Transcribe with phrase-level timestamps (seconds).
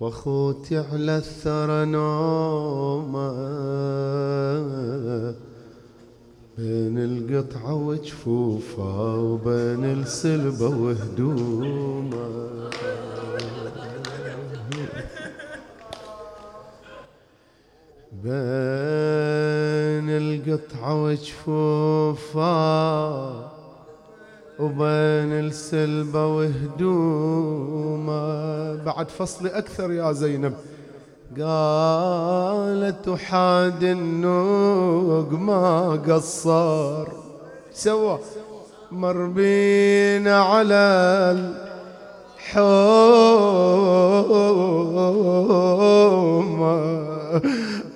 [0.00, 3.32] واخوتي على الثرى نومة
[6.58, 12.44] بين القطعة وجفوفها وبين السلبة وهدومة
[19.14, 22.73] بين القطعة وجفوفها
[24.58, 28.14] وبين السلبة وهدومه.
[28.74, 30.54] بعد فصل أكثر يا زينب.
[31.40, 37.08] قالت وحاد النوق ما قصر.
[37.72, 38.18] سوى
[38.92, 41.36] مر بينا على
[42.38, 42.74] الحومة.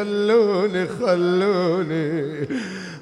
[0.00, 2.48] خلوني خلوني.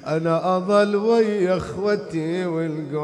[0.07, 2.99] أنا أظل ويا أخوتي والقوم.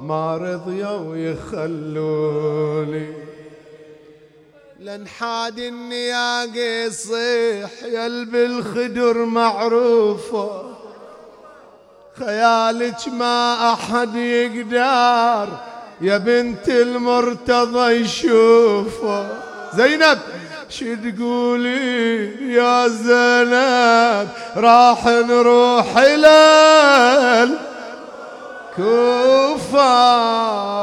[0.00, 3.06] ما رضيوا يخلوني
[4.80, 10.62] لن حاد النياق يصيح يلب الخدر معروفة.
[12.18, 15.48] خيالك ما أحد يقدر
[16.00, 19.26] يا بنت المرتضى يشوفه.
[19.76, 20.18] زينب!
[20.70, 27.48] شو تقولي يا زينب راح نروح إلى
[28.76, 29.82] كوفة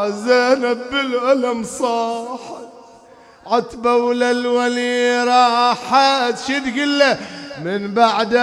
[0.10, 2.68] زينب بالألم صاحت
[3.48, 6.36] عتبة ولا الولي راحت.
[6.48, 7.04] شو تقول
[7.64, 8.38] من بعدك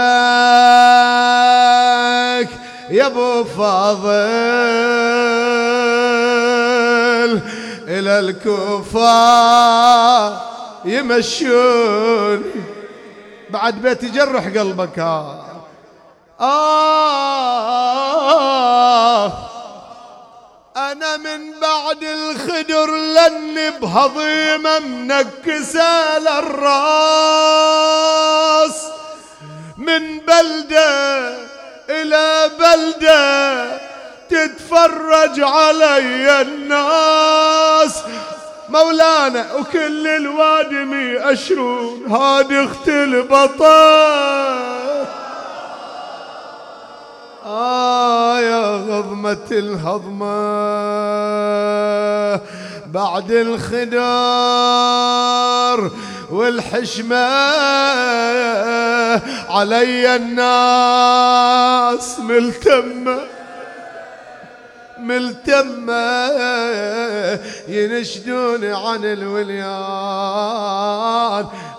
[2.91, 4.11] يا أبو فاضل
[7.89, 9.05] إلى الكوفة.
[10.85, 12.45] يمشون.
[13.51, 14.99] بعد بيت يجرح قلبك.
[14.99, 15.45] ها
[16.41, 16.65] آه.
[20.77, 26.75] أنا من بعد الخدر لاني بهضيمة منكسة للراس.
[29.77, 31.35] من بلدة
[31.91, 33.79] إلى بلدة
[34.29, 38.03] تتفرج علي الناس.
[38.69, 43.65] مولانا وكل الوادمي أشرون هادي اخت البطل.
[47.47, 50.25] آه يا غضمة الهضمة.
[52.87, 54.31] بعد الخدار
[56.31, 57.27] والحشمة
[59.51, 61.39] علي الناس
[62.19, 63.34] ملتمة.
[65.07, 66.31] ملتمة
[67.69, 69.65] ينشدوني عن الوليان.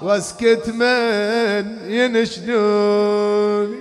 [0.01, 3.75] واسكت من ينشدوني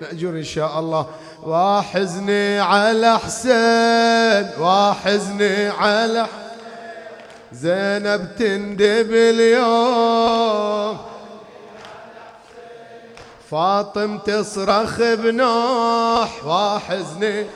[0.00, 1.06] مأجور إن شاء الله.
[1.42, 4.50] واحزني على حسين.
[4.58, 6.26] واحزني على
[7.52, 10.98] زينب تندب اليوم.
[13.50, 16.44] فاطم تصرخ بنوح.
[16.44, 17.46] واحزني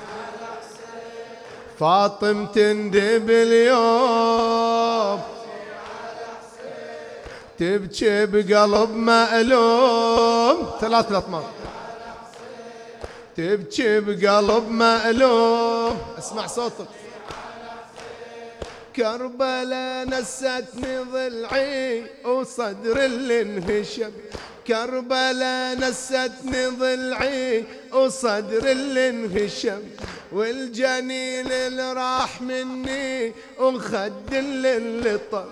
[1.78, 5.20] فاطم تندب اليوم.
[7.58, 10.70] تبكي بقلب مألوم.
[10.80, 11.44] ثلاث لطمات
[13.36, 15.98] تبكي بقلب مألوم.
[16.18, 16.86] اسمع صوتك.
[18.96, 24.10] كربلاء نستني ضلعي وصدر اللي انهشم
[24.66, 29.82] كربلاء نستني ضلعي وصدر اللي انهشم
[30.32, 35.44] والجنين اللي راح مني وخد اللي طل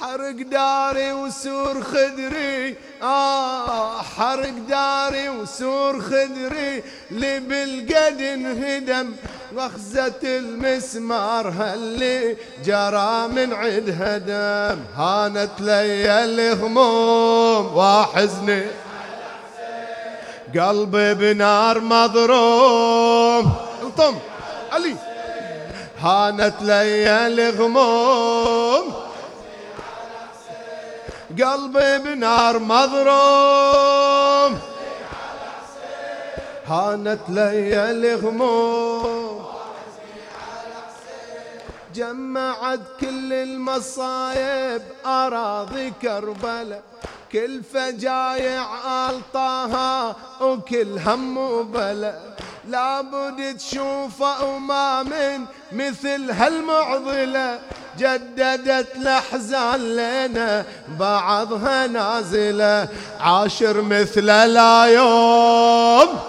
[0.00, 2.76] حرق داري وسور خدري.
[3.02, 6.82] آه حرق داري وسور خدري.
[7.10, 9.12] اللي بالقد انهدم
[9.56, 11.48] غخزة المسمار.
[11.48, 18.62] هاللي جرى من عدها دم هانت لي الهموم وحزني
[20.54, 23.69] قلبي بنار مضروم
[24.00, 24.18] الطم
[24.72, 24.96] علي.
[26.00, 28.94] هانت لي الغموم
[31.42, 34.58] قلبي بنار مضروم
[36.66, 39.46] هانت لي الغموم
[41.94, 46.82] جمعت كل المصايب أراضي كربلاء.
[47.32, 48.66] كل فجايع
[49.10, 52.14] ألطاها وكل هم وبلا
[52.70, 57.58] لابد تشوفه وما من مثل هالمعضلة.
[57.98, 62.88] جددت الأحزان لنا بعضها نازلة.
[63.20, 66.20] عاشر مثل لا يوم.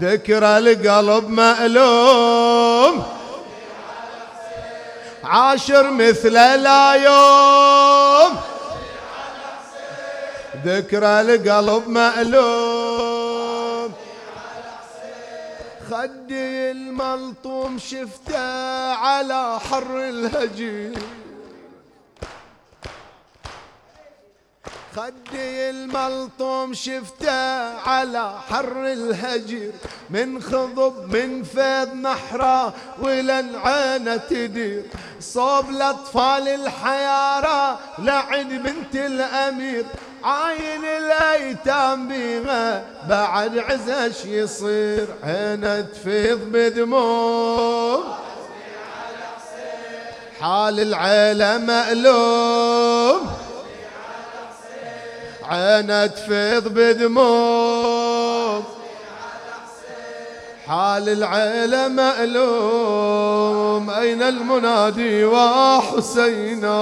[0.00, 3.02] ذكرى القلب مألوم.
[5.24, 8.36] عاشر مثل لا يوم.
[10.64, 12.75] ذكرى القلب مألوم.
[15.90, 18.38] خدي الملطوم شفته
[18.94, 20.98] على حر الهجير
[24.96, 27.30] خدي الملطوم شفته
[27.88, 29.72] على حر الهجر
[30.10, 34.82] من خضب من فيض نحرة ولن عينه تدير.
[35.20, 39.84] صوب الأطفال الحيارة لعن بنت الأمير.
[40.26, 48.00] عاين الأيتام بيها بعد عزش يصير عينه تفيض بدموع.
[50.40, 53.26] حال العيلة مألوم.
[55.42, 58.62] عينه تفيض بدموع.
[60.66, 63.90] حال العيلة مألوم.
[63.90, 66.76] أين المنادي وحسينا؟